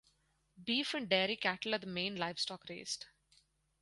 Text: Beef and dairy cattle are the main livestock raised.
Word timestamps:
Beef 0.63 0.95
and 0.95 1.07
dairy 1.07 1.35
cattle 1.35 1.75
are 1.75 1.77
the 1.77 1.85
main 1.85 2.15
livestock 2.15 2.67
raised. 2.69 3.05